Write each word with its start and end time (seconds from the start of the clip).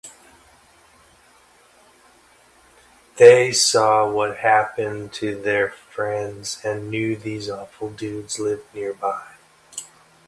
They 3.17 3.51
saw 3.51 4.09
what 4.09 4.37
happened 4.37 5.13
to 5.13 5.39
their 5.39 5.69
friends 5.69 6.59
and 6.65 6.89
knew 6.89 7.15
these 7.15 7.47
awful 7.51 7.91
dudes 7.91 8.39
lived 8.39 8.63
nearby. 8.73 9.35